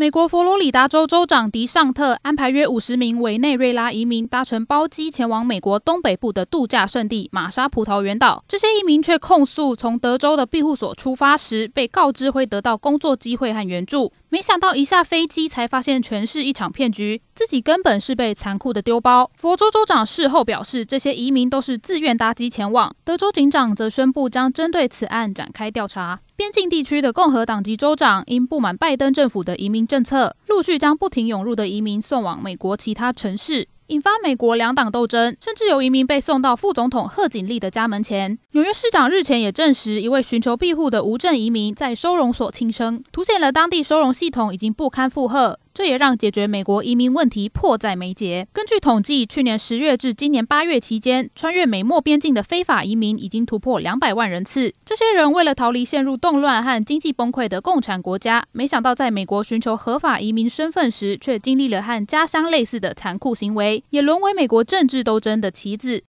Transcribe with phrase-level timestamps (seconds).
[0.00, 8.42] 美国佛罗里达州州长迪尚特安排约五十名委内瑞拉移民搭乘包机前往美国东北部的度假胜地玛莎葡萄园岛。
[8.48, 19.30] 这些移民却控诉，从德州的庇护所出发时被告知会得到工作机会和援助，没想到一下飞机才发现全是一场骗局，自己根本是被残酷的丢包。
[19.36, 22.90] 佛州州长事后表示，这些移民都是自愿搭机前往。
[23.04, 26.20] 德州警长则宣布将针对此案展开调查。
[26.40, 38.38] 边境地区的共和党籍州长因不满拜登政府的移民政策，陆续将不停涌入的移民送往美国其他城市，引发美国两党斗争，甚至有移民被送到副总统贺锦丽的家门前。
[38.52, 45.59] 纽约市长日前也证实，一位寻求庇护的无证移民在收容所轻生，凸显了当地收容系统已经不堪负荷。
[45.72, 48.46] 这也让解决美国移民问题迫在眉睫。
[48.52, 54.72] 根据统计，去年十月至今年八月期间，穿越美墨边境的非法移民已经突破两百万人次。
[54.84, 65.98] 这些人为了逃离陷入动乱和经济崩溃的共产国家，没想到在美国寻求合法移民身份时，却经历了和家乡类似的残酷行为，也沦为美国政治斗争的棋子。